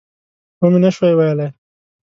[0.61, 1.49] ومې نه شوای ویلای.